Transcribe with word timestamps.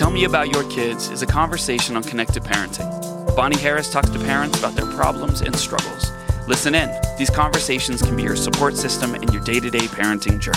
Tell 0.00 0.10
Me 0.10 0.24
About 0.24 0.48
Your 0.48 0.64
Kids 0.70 1.10
is 1.10 1.20
a 1.20 1.26
conversation 1.26 1.94
on 1.94 2.02
connected 2.02 2.42
parenting. 2.42 2.88
Bonnie 3.36 3.58
Harris 3.58 3.92
talks 3.92 4.08
to 4.08 4.18
parents 4.18 4.58
about 4.58 4.74
their 4.74 4.86
problems 4.86 5.42
and 5.42 5.54
struggles. 5.54 6.10
Listen 6.48 6.74
in. 6.74 6.90
These 7.18 7.28
conversations 7.28 8.00
can 8.00 8.16
be 8.16 8.22
your 8.22 8.34
support 8.34 8.78
system 8.78 9.14
in 9.14 9.30
your 9.30 9.42
day 9.42 9.60
to 9.60 9.68
day 9.68 9.80
parenting 9.80 10.40
journey. 10.40 10.56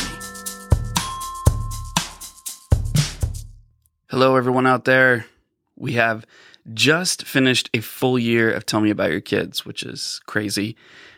Hello, 4.09 4.37
everyone 4.37 4.65
out 4.65 4.85
there. 4.85 5.25
We 5.75 5.91
have 5.91 6.25
just 6.73 7.25
finished 7.25 7.69
a 7.73 7.81
full 7.81 8.17
year 8.17 8.49
of 8.49 8.65
Tell 8.65 8.79
Me 8.79 8.91
About 8.91 9.11
Your 9.11 9.19
Kids, 9.19 9.65
which 9.65 9.83
is 9.83 10.21
crazy. 10.25 10.77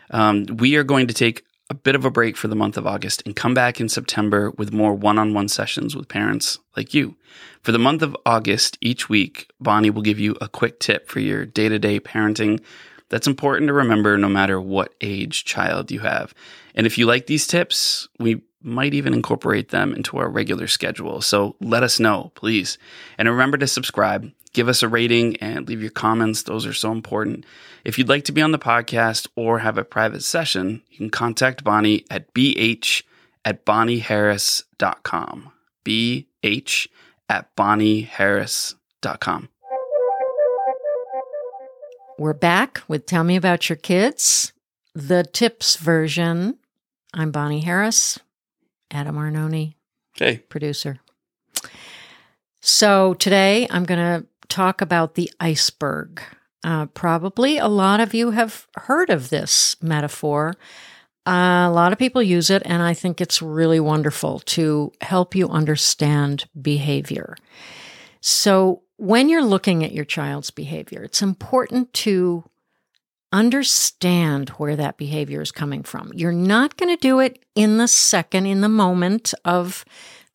Um, 0.10 0.48
we 0.48 0.78
are 0.78 0.84
going 0.84 1.06
to 1.06 1.14
take 1.14 1.46
a 1.70 1.74
bit 1.74 1.96
of 1.96 2.06
a 2.06 2.12
break 2.12 2.38
for 2.38 2.48
the 2.48 2.56
month 2.56 2.78
of 2.78 2.86
August 2.86 3.24
and 3.26 3.36
come 3.36 3.54
back 3.54 3.82
in 3.82 3.90
September 3.90 4.52
with 4.52 4.72
more 4.72 4.94
one 4.94 5.18
on 5.18 5.34
one 5.34 5.48
sessions 5.48 5.96
with 5.96 6.08
parents 6.08 6.60
like 6.78 6.94
you. 6.94 7.16
For 7.62 7.72
the 7.72 7.80
month 7.80 8.02
of 8.02 8.16
August, 8.26 8.78
each 8.82 9.10
week, 9.10 9.50
Bonnie 9.60 9.90
will 9.90 10.04
give 10.04 10.20
you 10.20 10.36
a 10.40 10.48
quick 10.48 10.80
tip 10.80 11.10
for 11.10 11.20
your 11.20 11.46
day 11.46 11.68
to 11.70 11.80
day 11.80 12.00
parenting 12.00 12.62
that's 13.10 13.28
important 13.28 13.68
to 13.68 13.74
remember 13.74 14.18
no 14.18 14.30
matter 14.30 14.60
what 14.60 14.94
age 15.02 15.46
child 15.46 15.92
you 15.92 16.00
have. 16.00 16.34
And 16.76 16.86
if 16.86 16.98
you 16.98 17.06
like 17.06 17.28
these 17.28 17.48
tips, 17.48 18.08
we 18.20 18.42
might 18.66 18.94
even 18.94 19.14
incorporate 19.14 19.70
them 19.70 19.94
into 19.94 20.18
our 20.18 20.28
regular 20.30 20.68
schedule. 20.68 21.22
So 21.22 21.56
let 21.62 21.84
us 21.84 22.00
know, 22.00 22.32
please. 22.36 22.78
And 23.18 23.30
remember 23.30 23.58
to 23.58 23.68
subscribe, 23.68 24.32
give 24.54 24.68
us 24.68 24.82
a 24.82 24.90
rating, 24.90 25.38
and 25.38 25.68
leave 25.68 25.82
your 25.82 25.92
comments. 25.92 26.44
Those 26.44 26.66
are 26.66 26.74
so 26.74 26.92
important. 26.92 27.46
If 27.84 27.98
you'd 27.98 28.10
like 28.10 28.26
to 28.26 28.32
be 28.32 28.42
on 28.42 28.52
the 28.52 28.60
podcast 28.60 29.28
or 29.36 29.60
have 29.60 29.78
a 29.78 29.86
private 29.86 30.24
session, 30.24 30.82
you 30.90 30.98
can 30.98 31.12
contact 31.12 31.64
Bonnie 31.64 32.06
at 32.10 32.34
bh 32.34 33.04
at 33.46 33.66
bonnieharris.com. 33.66 35.52
bh 35.86 36.88
at 37.30 37.56
bonnieharris.com. 37.56 39.50
We're 42.18 42.34
back 42.34 42.82
with 42.88 43.06
Tell 43.06 43.26
Me 43.26 43.36
About 43.36 43.68
Your 43.68 43.76
Kids, 43.76 44.54
the 44.94 45.24
tips 45.24 45.76
version. 45.76 46.58
I'm 47.14 47.32
Bonnie 47.32 47.60
Harris, 47.60 48.20
Adam 48.92 49.16
Arnone, 49.16 49.76
Okay. 50.16 50.38
producer. 50.50 51.00
So 52.62 53.14
today 53.16 53.68
I'm 53.70 53.84
going 53.84 54.00
to 54.22 54.28
talk 54.48 54.82
about 54.82 55.16
the 55.16 55.32
iceberg. 55.40 56.22
Uh, 56.64 56.88
probably 56.88 57.58
a 57.58 57.68
lot 57.68 58.00
of 58.00 58.14
you 58.14 58.32
have 58.32 58.68
heard 58.76 59.10
of 59.10 59.30
this 59.30 59.76
metaphor. 59.82 60.56
Uh, 61.28 61.68
a 61.68 61.72
lot 61.72 61.92
of 61.92 62.00
people 62.00 62.22
use 62.22 62.50
it, 62.50 62.62
and 62.66 62.82
I 62.84 62.94
think 62.94 63.20
it's 63.20 63.42
really 63.42 63.80
wonderful 63.80 64.40
to 64.42 64.92
help 65.02 65.36
you 65.36 65.48
understand 65.50 66.46
behavior. 66.60 67.36
So, 68.22 68.84
when 68.98 69.28
you're 69.30 69.44
looking 69.44 69.84
at 69.84 69.92
your 69.92 70.06
child's 70.06 70.52
behavior, 70.52 71.04
it's 71.04 71.22
important 71.22 71.94
to 71.94 72.44
understand 73.32 74.50
where 74.50 74.76
that 74.76 74.98
behavior 74.98 75.42
is 75.42 75.52
coming 75.52 75.84
from. 75.84 76.12
You're 76.14 76.32
not 76.32 76.78
going 76.78 76.96
to 76.96 77.02
do 77.02 77.20
it 77.20 77.44
in 77.56 77.78
the 77.78 77.88
second, 77.88 78.46
in 78.46 78.62
the 78.62 78.70
moment 78.70 79.34
of 79.44 79.84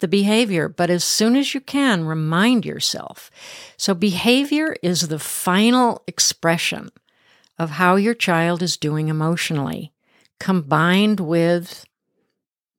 the 0.00 0.08
behavior, 0.08 0.68
but 0.68 0.90
as 0.90 1.04
soon 1.04 1.36
as 1.36 1.54
you 1.54 1.60
can, 1.60 2.04
remind 2.04 2.64
yourself. 2.64 3.30
So, 3.76 3.94
behavior 3.94 4.76
is 4.82 5.08
the 5.08 5.18
final 5.18 6.02
expression 6.06 6.90
of 7.58 7.70
how 7.70 7.96
your 7.96 8.14
child 8.14 8.62
is 8.62 8.76
doing 8.76 9.08
emotionally, 9.08 9.92
combined 10.38 11.20
with 11.20 11.84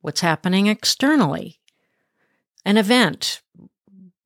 what's 0.02 0.22
happening 0.22 0.68
externally. 0.68 1.60
An 2.66 2.78
event, 2.78 3.42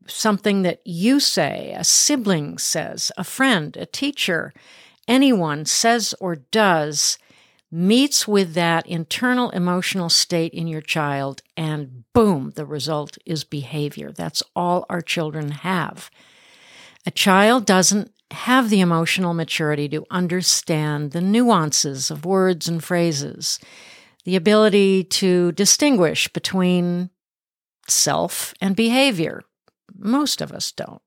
something 0.08 0.61
that 0.61 0.80
you 0.86 1.19
say, 1.19 1.74
a 1.78 1.84
sibling 1.84 2.57
says, 2.57 3.12
a 3.18 3.24
friend, 3.24 3.75
a 3.78 3.85
teacher, 3.85 4.53
anyone 5.07 5.66
says 5.66 6.13
or 6.19 6.35
does 6.35 7.17
meets 7.71 8.27
with 8.27 8.53
that 8.53 8.88
internal 8.88 9.49
emotional 9.49 10.09
state 10.09 10.53
in 10.53 10.67
your 10.67 10.81
child, 10.81 11.41
and 11.57 12.03
boom, 12.13 12.51
the 12.55 12.66
result 12.66 13.17
is 13.25 13.44
behavior. 13.44 14.11
That's 14.11 14.41
all 14.55 14.85
our 14.89 15.01
children 15.01 15.51
have. 15.51 16.09
A 17.05 17.11
child 17.11 17.65
doesn't 17.65 18.11
have 18.31 18.69
the 18.69 18.79
emotional 18.79 19.33
maturity 19.33 19.88
to 19.89 20.05
understand 20.09 21.11
the 21.11 21.21
nuances 21.21 22.09
of 22.09 22.25
words 22.25 22.67
and 22.67 22.83
phrases, 22.83 23.59
the 24.23 24.35
ability 24.35 25.03
to 25.03 25.51
distinguish 25.51 26.27
between 26.29 27.09
self 27.88 28.53
and 28.61 28.75
behavior. 28.75 29.44
Most 29.97 30.41
of 30.41 30.51
us 30.51 30.71
don't. 30.71 31.01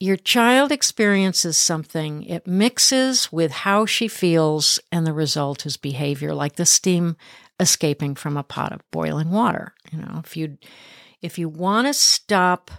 Your 0.00 0.16
child 0.16 0.72
experiences 0.72 1.56
something, 1.56 2.24
it 2.24 2.46
mixes 2.46 3.32
with 3.32 3.52
how 3.52 3.86
she 3.86 4.08
feels, 4.08 4.80
and 4.90 5.06
the 5.06 5.12
result 5.12 5.64
is 5.64 5.76
behavior, 5.76 6.34
like 6.34 6.56
the 6.56 6.66
steam 6.66 7.16
escaping 7.60 8.14
from 8.14 8.36
a 8.36 8.42
pot 8.42 8.72
of 8.72 8.88
boiling 8.90 9.30
water. 9.30 9.74
You 9.92 9.98
know, 9.98 10.20
if 10.24 10.36
you 10.36 10.58
if 11.22 11.38
you 11.38 11.48
want 11.48 11.86
to 11.86 11.94
stop 11.94 12.70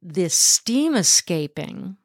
this 0.00 0.34
steam 0.34 0.94
escaping, 0.94 1.96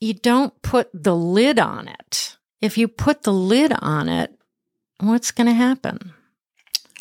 you 0.00 0.14
don't 0.14 0.60
put 0.62 0.88
the 0.94 1.16
lid 1.16 1.58
on 1.58 1.88
it. 1.88 2.36
If 2.60 2.78
you 2.78 2.88
put 2.88 3.22
the 3.22 3.32
lid 3.32 3.72
on 3.80 4.08
it, 4.08 4.34
what's 5.00 5.30
going 5.30 5.48
to 5.48 5.52
happen? 5.52 6.14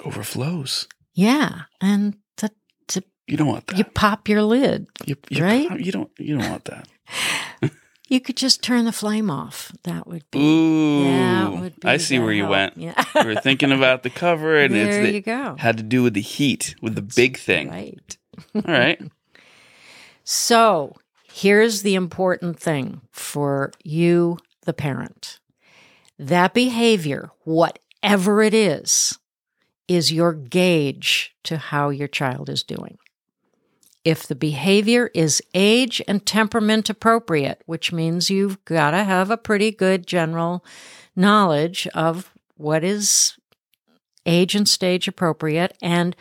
Overflows. 0.03 0.87
Yeah, 1.13 1.63
and 1.79 2.17
You 3.31 3.37
don't 3.37 3.47
want 3.47 3.67
that. 3.67 3.77
you 3.77 3.85
pop 3.85 4.27
your 4.27 4.43
lid. 4.43 4.87
You, 5.05 5.15
you, 5.29 5.41
right? 5.41 5.79
You 5.79 5.93
don't. 5.93 6.11
You 6.17 6.37
don't 6.37 6.49
want 6.49 6.65
that. 6.65 6.87
You 8.09 8.19
could 8.19 8.35
just 8.35 8.61
turn 8.61 8.83
the 8.83 8.91
flame 8.91 9.29
off. 9.31 9.71
That 9.83 10.05
would 10.05 10.29
be. 10.31 10.39
Ooh. 10.39 11.03
that 11.05 11.51
would 11.53 11.79
be 11.79 11.87
I 11.87 11.95
see 11.95 12.19
where 12.19 12.33
you 12.33 12.43
help. 12.43 12.51
went. 12.51 12.77
Yeah. 12.77 13.05
We 13.15 13.23
were 13.23 13.39
thinking 13.39 13.71
about 13.71 14.03
the 14.03 14.09
cover, 14.09 14.57
and 14.57 14.75
there 14.75 14.87
it's 14.87 14.97
the, 15.07 15.13
you 15.13 15.21
go. 15.21 15.55
had 15.57 15.77
to 15.77 15.83
do 15.83 16.03
with 16.03 16.13
the 16.13 16.19
heat, 16.21 16.75
with 16.81 16.95
the 16.95 17.01
big 17.01 17.37
thing. 17.37 17.69
Right. 17.69 18.17
All 18.53 18.61
right. 18.67 19.01
So 20.23 20.95
here's 21.31 21.81
the 21.83 21.95
important 21.95 22.59
thing 22.59 22.99
for 23.11 23.71
you, 23.81 24.37
the 24.65 24.73
parent. 24.73 25.39
That 26.19 26.53
behavior, 26.53 27.29
whatever 27.45 28.41
it 28.41 28.53
is, 28.53 29.17
is 29.87 30.11
your 30.11 30.33
gauge 30.33 31.33
to 31.43 31.57
how 31.57 31.89
your 31.89 32.07
child 32.09 32.49
is 32.49 32.63
doing. 32.63 32.97
If 34.03 34.27
the 34.27 34.35
behavior 34.35 35.11
is 35.13 35.43
age 35.53 36.01
and 36.07 36.25
temperament 36.25 36.89
appropriate, 36.89 37.61
which 37.65 37.91
means 37.91 38.29
you've 38.29 38.63
got 38.65 38.91
to 38.91 39.03
have 39.03 39.29
a 39.29 39.37
pretty 39.37 39.71
good 39.71 40.07
general 40.07 40.65
knowledge 41.15 41.87
of 41.93 42.31
what 42.55 42.83
is 42.83 43.37
age 44.25 44.55
and 44.55 44.67
stage 44.67 45.07
appropriate 45.07 45.77
and 45.81 46.15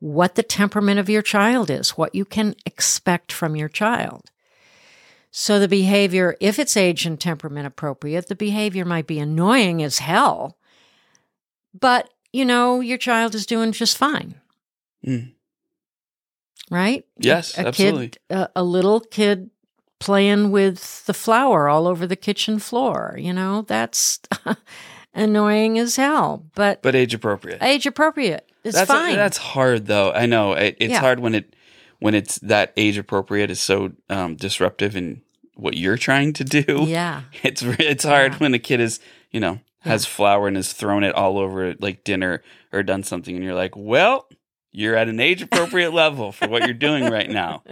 what 0.00 0.34
the 0.34 0.42
temperament 0.42 1.00
of 1.00 1.08
your 1.08 1.22
child 1.22 1.70
is, 1.70 1.90
what 1.90 2.14
you 2.14 2.24
can 2.24 2.54
expect 2.66 3.32
from 3.32 3.56
your 3.56 3.68
child. 3.68 4.30
So 5.30 5.58
the 5.58 5.66
behavior, 5.66 6.36
if 6.40 6.58
it's 6.58 6.76
age 6.76 7.06
and 7.06 7.20
temperament 7.20 7.66
appropriate, 7.66 8.28
the 8.28 8.36
behavior 8.36 8.84
might 8.84 9.06
be 9.06 9.18
annoying 9.18 9.82
as 9.82 9.98
hell, 9.98 10.56
but 11.78 12.08
you 12.32 12.44
know, 12.44 12.80
your 12.80 12.98
child 12.98 13.34
is 13.34 13.46
doing 13.46 13.72
just 13.72 13.96
fine. 13.96 14.34
Mm. 15.06 15.33
Right? 16.70 17.04
Yes, 17.18 17.58
a 17.58 17.66
absolutely. 17.68 18.08
kid, 18.08 18.18
a, 18.30 18.48
a 18.56 18.64
little 18.64 19.00
kid 19.00 19.50
playing 20.00 20.50
with 20.50 21.04
the 21.06 21.14
flour 21.14 21.68
all 21.68 21.86
over 21.86 22.06
the 22.06 22.16
kitchen 22.16 22.58
floor, 22.58 23.14
you 23.18 23.32
know, 23.32 23.62
that's 23.62 24.20
annoying 25.14 25.78
as 25.78 25.96
hell, 25.96 26.44
but, 26.54 26.82
But 26.82 26.94
age 26.94 27.14
appropriate. 27.14 27.62
age 27.62 27.86
appropriate. 27.86 28.50
It's 28.64 28.76
that's 28.76 28.90
fine. 28.90 29.14
that's 29.16 29.36
hard 29.36 29.86
though. 29.86 30.10
I 30.12 30.26
know 30.26 30.52
it, 30.54 30.76
it's 30.80 30.92
Yeah. 30.92 31.00
hard 31.00 31.20
when 31.20 31.34
it 31.34 31.54
when 31.98 32.14
it's 32.14 32.38
that 32.40 32.72
age 32.76 32.96
appropriate 32.98 33.50
is 33.50 33.60
so 33.60 33.92
um, 34.08 34.36
disruptive 34.36 34.96
in 34.96 35.20
what 35.54 35.76
you're 35.76 35.98
trying 35.98 36.32
to 36.34 36.44
do. 36.44 36.84
yeah. 36.86 37.22
It's 37.42 37.62
it's 37.62 38.04
hard 38.04 38.32
Yeah. 38.32 38.38
when 38.38 38.54
a 38.54 38.58
kid 38.58 38.80
is 38.80 39.00
you 39.30 39.40
know 39.40 39.60
has 39.80 40.06
flour 40.06 40.48
and 40.48 40.56
has 40.56 40.72
thrown 40.72 41.04
it 41.04 41.14
all 41.14 41.38
over 41.38 41.74
like 41.78 42.04
dinner 42.04 42.42
or 42.72 42.82
done 42.82 43.02
something, 43.02 43.34
and 43.36 43.44
you're 43.44 43.54
like, 43.54 43.76
well, 43.76 44.26
you're 44.74 44.96
at 44.96 45.08
an 45.08 45.20
age 45.20 45.40
appropriate 45.40 45.92
level 45.92 46.32
for 46.32 46.48
what 46.48 46.64
you're 46.64 46.74
doing 46.74 47.04
right 47.04 47.30
now, 47.30 47.62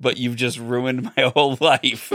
but 0.00 0.16
you've 0.16 0.36
just 0.36 0.58
ruined 0.58 1.04
my 1.16 1.30
whole 1.34 1.56
life. 1.60 2.12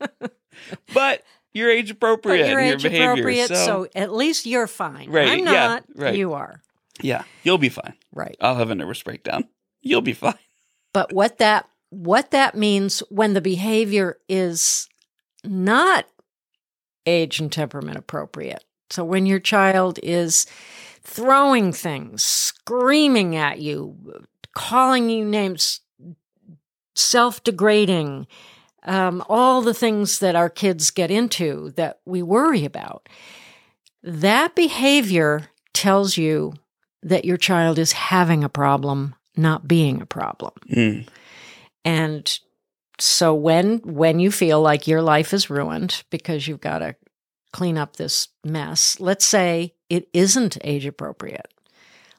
but 0.94 1.24
you're 1.52 1.70
age 1.70 1.88
But 1.88 1.96
appropriate 1.96 2.48
you're 2.48 2.60
age 2.60 2.82
behavior, 2.84 3.12
appropriate, 3.12 3.48
so, 3.48 3.54
so, 3.54 3.88
at 3.96 4.12
least 4.12 4.46
you're 4.46 4.68
fine. 4.68 5.10
Right, 5.10 5.28
I'm 5.28 5.40
yeah, 5.40 5.52
not. 5.52 5.84
right. 5.96 6.14
You 6.14 6.34
are. 6.34 6.62
yeah, 7.02 7.24
you'll 7.42 7.58
be 7.58 7.68
fine. 7.68 7.94
Right. 8.12 8.36
I'll 8.40 8.54
have 8.54 8.70
a 8.70 8.74
nervous 8.76 9.02
breakdown. 9.02 9.48
You'll 9.82 10.02
be 10.02 10.12
fine. 10.12 10.38
But 10.92 11.12
what 11.12 11.38
that 11.38 11.68
what 11.90 12.30
that 12.30 12.54
means 12.54 13.00
when 13.10 13.34
the 13.34 13.40
behavior 13.40 14.18
is 14.28 14.88
not 15.42 16.06
age 17.06 17.40
and 17.40 17.50
temperament 17.50 17.98
appropriate. 17.98 18.64
So 18.90 19.04
when 19.04 19.26
your 19.26 19.40
child 19.40 19.98
is 20.02 20.46
throwing 21.08 21.72
things, 21.72 22.22
screaming 22.22 23.34
at 23.34 23.60
you, 23.60 23.96
calling 24.54 25.08
you 25.08 25.24
names, 25.24 25.80
self 26.94 27.42
degrading, 27.42 28.26
um, 28.84 29.24
all 29.28 29.62
the 29.62 29.74
things 29.74 30.18
that 30.18 30.36
our 30.36 30.50
kids 30.50 30.90
get 30.90 31.10
into 31.10 31.72
that 31.76 32.00
we 32.04 32.22
worry 32.22 32.64
about. 32.64 33.08
That 34.02 34.54
behavior 34.54 35.50
tells 35.72 36.16
you 36.16 36.54
that 37.02 37.24
your 37.24 37.36
child 37.38 37.78
is 37.78 37.92
having 37.92 38.44
a 38.44 38.48
problem, 38.48 39.14
not 39.36 39.66
being 39.66 40.02
a 40.02 40.06
problem. 40.06 40.52
Mm. 40.70 41.08
And 41.84 42.38
so 43.00 43.34
when 43.34 43.78
when 43.78 44.20
you 44.20 44.30
feel 44.30 44.60
like 44.60 44.86
your 44.86 45.02
life 45.02 45.32
is 45.32 45.48
ruined 45.48 46.02
because 46.10 46.46
you've 46.46 46.60
got 46.60 46.80
to 46.80 46.96
clean 47.52 47.78
up 47.78 47.96
this 47.96 48.28
mess, 48.44 49.00
let's 49.00 49.24
say 49.24 49.74
it 49.88 50.08
isn't 50.12 50.58
age 50.62 50.86
appropriate. 50.86 51.52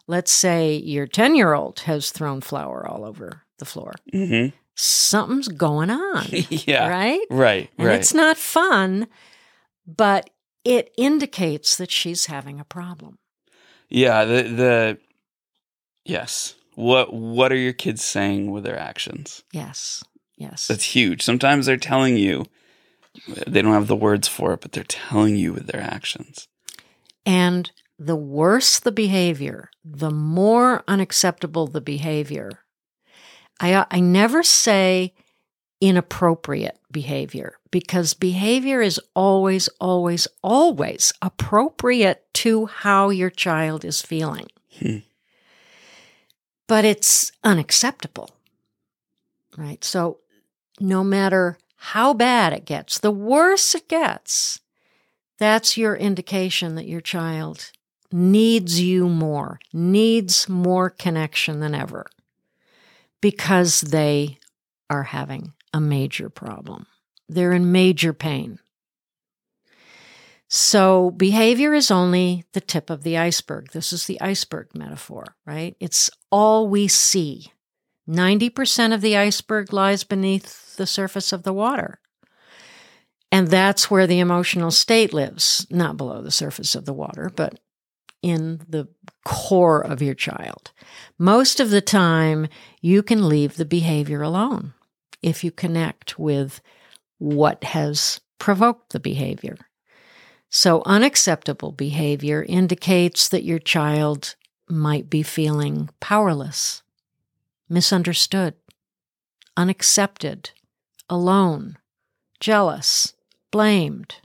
Let's 0.07 0.31
say 0.31 0.75
your 0.75 1.07
10-year-old 1.07 1.81
has 1.81 2.11
thrown 2.11 2.41
flour 2.41 2.87
all 2.87 3.05
over 3.05 3.43
the 3.59 3.65
floor. 3.65 3.93
hmm 4.11 4.47
Something's 4.75 5.49
going 5.49 5.89
on, 5.89 6.25
yeah. 6.49 6.87
right? 6.87 7.25
Right. 7.29 7.69
And 7.77 7.87
right. 7.89 7.99
it's 7.99 8.13
not 8.13 8.37
fun, 8.37 9.07
but 9.85 10.29
it 10.63 10.93
indicates 10.97 11.75
that 11.75 11.91
she's 11.91 12.27
having 12.27 12.61
a 12.61 12.63
problem. 12.63 13.17
Yeah, 13.89 14.23
the 14.23 14.43
the 14.43 14.97
yes. 16.05 16.55
What 16.75 17.13
what 17.13 17.51
are 17.51 17.57
your 17.57 17.73
kids 17.73 18.03
saying 18.05 18.51
with 18.51 18.63
their 18.63 18.79
actions? 18.79 19.43
Yes. 19.51 20.03
Yes. 20.37 20.67
That's 20.67 20.85
huge. 20.95 21.23
Sometimes 21.23 21.65
they're 21.65 21.75
telling 21.75 22.15
you 22.15 22.45
they 23.45 23.61
don't 23.61 23.73
have 23.73 23.87
the 23.87 23.95
words 23.95 24.27
for 24.27 24.53
it, 24.53 24.61
but 24.61 24.71
they're 24.71 24.83
telling 24.85 25.35
you 25.35 25.51
with 25.51 25.67
their 25.67 25.81
actions. 25.81 26.47
And 27.25 27.71
the 27.97 28.15
worse 28.15 28.79
the 28.79 28.91
behavior, 28.91 29.69
the 29.83 30.11
more 30.11 30.83
unacceptable 30.87 31.67
the 31.67 31.81
behavior. 31.81 32.63
I, 33.59 33.85
I 33.91 33.99
never 33.99 34.41
say 34.41 35.13
inappropriate 35.81 36.77
behavior 36.91 37.57
because 37.71 38.13
behavior 38.13 38.81
is 38.81 38.99
always, 39.15 39.67
always, 39.79 40.27
always 40.41 41.13
appropriate 41.21 42.25
to 42.35 42.65
how 42.67 43.09
your 43.09 43.29
child 43.29 43.85
is 43.85 44.01
feeling. 44.01 44.47
Hmm. 44.79 44.97
But 46.67 46.85
it's 46.85 47.31
unacceptable, 47.43 48.29
right? 49.57 49.83
So 49.83 50.19
no 50.79 51.03
matter 51.03 51.57
how 51.75 52.13
bad 52.13 52.53
it 52.53 52.65
gets, 52.65 52.99
the 52.99 53.11
worse 53.11 53.73
it 53.73 53.87
gets, 53.87 54.59
that's 55.39 55.77
your 55.77 55.95
indication 55.95 56.75
that 56.75 56.87
your 56.87 57.01
child 57.01 57.71
needs 58.11 58.79
you 58.81 59.07
more, 59.07 59.59
needs 59.73 60.49
more 60.49 60.89
connection 60.89 61.59
than 61.59 61.73
ever 61.73 62.05
because 63.21 63.81
they 63.81 64.37
are 64.89 65.03
having 65.03 65.53
a 65.73 65.79
major 65.79 66.29
problem. 66.29 66.87
They're 67.27 67.53
in 67.53 67.71
major 67.71 68.13
pain. 68.13 68.59
So 70.47 71.11
behavior 71.11 71.75
is 71.75 71.91
only 71.91 72.43
the 72.53 72.61
tip 72.61 72.89
of 72.89 73.03
the 73.03 73.17
iceberg. 73.17 73.71
This 73.71 73.93
is 73.93 74.07
the 74.07 74.19
iceberg 74.19 74.69
metaphor, 74.73 75.35
right? 75.45 75.75
It's 75.79 76.09
all 76.31 76.67
we 76.67 76.87
see. 76.87 77.51
90% 78.09 78.93
of 78.93 79.01
the 79.01 79.15
iceberg 79.15 79.71
lies 79.71 80.03
beneath 80.03 80.75
the 80.75 80.87
surface 80.87 81.31
of 81.31 81.43
the 81.43 81.53
water. 81.53 81.99
And 83.31 83.47
that's 83.47 83.91
where 83.91 84.07
the 84.07 84.19
emotional 84.19 84.71
state 84.71 85.13
lives, 85.13 85.67
not 85.69 85.97
below 85.97 86.21
the 86.21 86.31
surface 86.31 86.73
of 86.75 86.85
the 86.85 86.93
water, 86.93 87.31
but 87.35 87.59
in 88.21 88.61
the 88.67 88.87
core 89.23 89.81
of 89.81 90.01
your 90.01 90.15
child. 90.15 90.71
Most 91.17 91.59
of 91.59 91.69
the 91.69 91.81
time, 91.81 92.47
you 92.81 93.03
can 93.03 93.29
leave 93.29 93.55
the 93.55 93.65
behavior 93.65 94.21
alone 94.21 94.73
if 95.21 95.43
you 95.43 95.51
connect 95.51 96.17
with 96.17 96.61
what 97.17 97.63
has 97.65 98.19
provoked 98.39 98.91
the 98.91 98.99
behavior. 98.99 99.57
So, 100.49 100.81
unacceptable 100.85 101.71
behavior 101.71 102.43
indicates 102.47 103.29
that 103.29 103.43
your 103.43 103.59
child 103.59 104.35
might 104.67 105.09
be 105.09 105.21
feeling 105.21 105.89
powerless, 105.99 106.81
misunderstood, 107.69 108.55
unaccepted, 109.55 110.51
alone, 111.07 111.77
jealous, 112.39 113.13
blamed, 113.51 114.15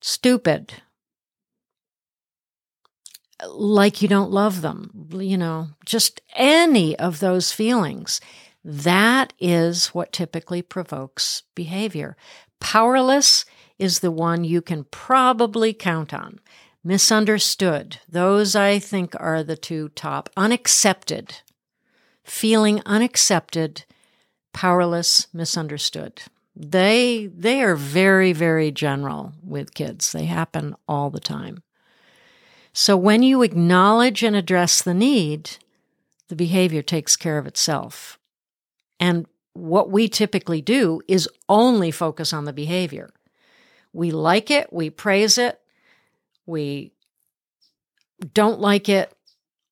stupid, 0.00 0.74
like 3.48 4.00
you 4.00 4.08
don't 4.08 4.30
love 4.30 4.62
them, 4.62 5.08
you 5.14 5.36
know, 5.36 5.68
just 5.84 6.20
any 6.34 6.96
of 6.98 7.20
those 7.20 7.52
feelings. 7.52 8.20
That 8.64 9.32
is 9.38 9.88
what 9.88 10.12
typically 10.12 10.62
provokes 10.62 11.42
behavior. 11.54 12.16
Powerless 12.60 13.44
is 13.78 13.98
the 13.98 14.10
one 14.10 14.44
you 14.44 14.62
can 14.62 14.84
probably 14.84 15.74
count 15.74 16.14
on. 16.14 16.38
Misunderstood. 16.82 17.98
Those 18.08 18.54
I 18.54 18.78
think 18.78 19.14
are 19.18 19.42
the 19.42 19.56
two 19.56 19.88
top. 19.90 20.30
Unaccepted. 20.36 21.40
Feeling 22.24 22.80
unaccepted, 22.86 23.84
powerless, 24.54 25.26
misunderstood. 25.34 26.22
They 26.56 27.26
they 27.26 27.62
are 27.62 27.74
very 27.74 28.32
very 28.32 28.70
general 28.70 29.32
with 29.42 29.74
kids. 29.74 30.12
They 30.12 30.26
happen 30.26 30.76
all 30.86 31.10
the 31.10 31.20
time. 31.20 31.62
So 32.72 32.96
when 32.96 33.22
you 33.22 33.42
acknowledge 33.42 34.22
and 34.22 34.34
address 34.34 34.82
the 34.82 34.94
need, 34.94 35.58
the 36.28 36.36
behavior 36.36 36.82
takes 36.82 37.16
care 37.16 37.38
of 37.38 37.46
itself. 37.46 38.18
And 38.98 39.26
what 39.52 39.90
we 39.90 40.08
typically 40.08 40.60
do 40.60 41.00
is 41.06 41.28
only 41.48 41.90
focus 41.90 42.32
on 42.32 42.44
the 42.44 42.52
behavior. 42.52 43.10
We 43.92 44.10
like 44.10 44.50
it, 44.50 44.72
we 44.72 44.90
praise 44.90 45.38
it, 45.38 45.60
we 46.46 46.92
don't 48.32 48.60
like 48.60 48.88
it, 48.88 49.12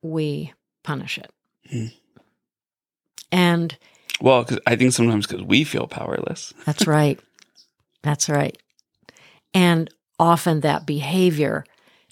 we 0.00 0.52
punish 0.84 1.18
it. 1.18 1.30
Hmm. 1.68 1.86
And 3.32 3.76
Well, 4.22 4.44
'cause 4.44 4.58
I 4.66 4.76
think 4.76 4.92
sometimes 4.92 5.26
because 5.26 5.42
we 5.44 5.64
feel 5.64 5.88
powerless. 5.88 6.54
that's 6.64 6.86
right. 6.86 7.18
That's 8.02 8.28
right. 8.28 8.56
And 9.52 9.90
often 10.18 10.60
that 10.60 10.86
behavior 10.86 11.64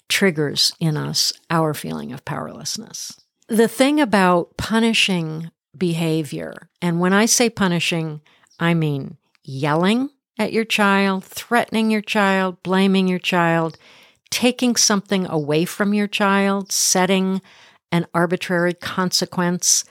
triggers 0.09 0.73
in 0.79 0.97
us 0.97 1.31
our 1.49 1.73
feeling 1.73 2.11
of 2.11 2.25
powerlessness. 2.25 3.19
The 3.47 3.69
thing 3.69 4.01
about 4.01 4.57
punishing 4.57 5.51
behavior, 5.77 6.69
and 6.81 6.99
when 6.99 7.13
I 7.13 7.25
say 7.25 7.49
punishing, 7.49 8.19
I 8.59 8.73
mean 8.73 9.15
yelling 9.43 10.09
at 10.37 10.51
your 10.51 10.65
child, 10.65 11.23
threatening 11.23 11.89
your 11.91 12.01
child, 12.01 12.61
blaming 12.61 13.07
your 13.07 13.19
child, 13.19 13.77
taking 14.29 14.75
something 14.75 15.25
away 15.27 15.63
from 15.63 15.93
your 15.93 16.07
child, 16.07 16.71
setting 16.73 17.41
an 17.91 18.05
arbitrary 18.13 18.73
consequence, 18.73 19.85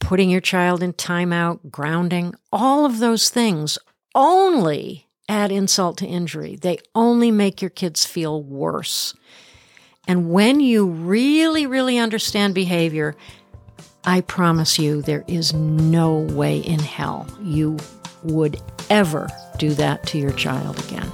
putting 0.00 0.30
your 0.30 0.40
child 0.40 0.82
in 0.82 0.92
timeout, 0.94 1.70
grounding, 1.70 2.34
all 2.52 2.84
of 2.84 2.98
those 2.98 3.28
things 3.28 3.78
only 4.14 5.06
add 5.28 5.52
insult 5.52 5.98
to 5.98 6.06
injury. 6.06 6.56
They 6.56 6.78
only 6.94 7.30
make 7.30 7.62
your 7.62 7.70
kids 7.70 8.04
feel 8.04 8.42
worse. 8.42 9.14
And 10.08 10.30
when 10.30 10.58
you 10.58 10.86
really, 10.86 11.66
really 11.66 11.98
understand 11.98 12.54
behavior, 12.54 13.14
I 14.04 14.22
promise 14.22 14.78
you 14.78 15.02
there 15.02 15.24
is 15.28 15.52
no 15.52 16.18
way 16.18 16.58
in 16.58 16.80
hell 16.80 17.28
you 17.42 17.76
would 18.24 18.60
ever 18.88 19.28
do 19.58 19.74
that 19.74 20.06
to 20.08 20.18
your 20.18 20.32
child 20.32 20.78
again. 20.84 21.08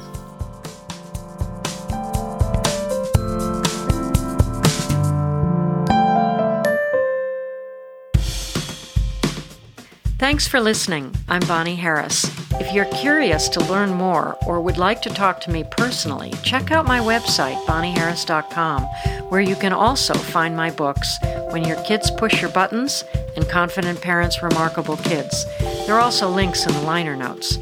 Thanks 10.26 10.49
for 10.49 10.61
listening. 10.61 11.14
I'm 11.28 11.47
Bonnie 11.47 11.76
Harris. 11.76 12.25
If 12.54 12.75
you're 12.75 12.85
curious 12.87 13.49
to 13.50 13.61
learn 13.66 13.95
more 13.95 14.37
or 14.45 14.61
would 14.61 14.76
like 14.76 15.00
to 15.02 15.09
talk 15.09 15.40
to 15.42 15.52
me 15.52 15.62
personally, 15.71 16.33
check 16.42 16.73
out 16.73 16.85
my 16.85 16.99
website, 16.99 17.64
bonnieharris.com, 17.64 18.83
where 19.28 19.40
you 19.40 19.54
can 19.54 19.73
also 19.73 20.14
find 20.14 20.56
my 20.56 20.73
books, 20.73 21.16
When 21.50 21.62
Your 21.62 21.80
Kids 21.85 22.11
Push 22.11 22.42
Your 22.42 22.50
Buttons 22.50 23.04
and 23.37 23.49
Confident 23.49 24.02
Parents 24.02 24.42
Remarkable 24.42 24.97
Kids. 24.97 25.47
There 25.61 25.95
are 25.95 26.00
also 26.00 26.28
links 26.28 26.66
in 26.66 26.73
the 26.73 26.80
liner 26.80 27.14
notes. 27.14 27.59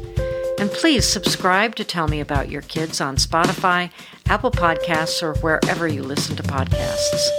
And 0.57 0.71
please 0.71 1.07
subscribe 1.07 1.75
to 1.75 1.83
Tell 1.83 2.07
Me 2.07 2.19
About 2.19 2.49
Your 2.49 2.63
Kids 2.63 2.99
on 2.99 3.17
Spotify, 3.17 3.91
Apple 4.25 4.49
Podcasts, 4.49 5.21
or 5.21 5.35
wherever 5.35 5.87
you 5.87 6.01
listen 6.01 6.35
to 6.37 6.41
podcasts. 6.41 7.29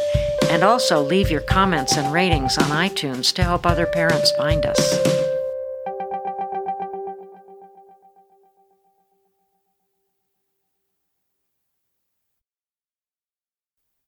And 0.50 0.62
also 0.62 1.02
leave 1.02 1.30
your 1.30 1.40
comments 1.40 1.96
and 1.96 2.12
ratings 2.12 2.56
on 2.58 2.64
iTunes 2.64 3.32
to 3.34 3.44
help 3.44 3.66
other 3.66 3.86
parents 3.86 4.30
find 4.32 4.64
us. 4.64 5.35